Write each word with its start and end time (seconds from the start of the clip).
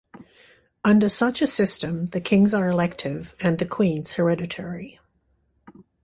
Under 0.83 1.09
such 1.09 1.43
a 1.43 1.45
system, 1.45 2.07
the 2.07 2.19
kings 2.19 2.55
are 2.55 2.67
elective 2.67 3.35
and 3.39 3.59
the 3.59 3.67
queens 3.67 4.13
hereditary. 4.13 4.99